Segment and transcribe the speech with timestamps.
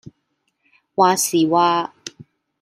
[0.95, 1.93] 話時話